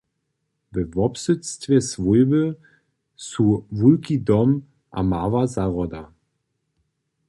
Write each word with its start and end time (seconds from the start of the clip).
We 0.71 0.81
wobsydstwje 0.95 1.77
swójby 1.91 2.43
su 3.27 3.45
wulki 3.77 4.15
dom 4.27 4.49
a 4.97 4.99
mała 5.11 5.41
zahroda. 5.55 6.03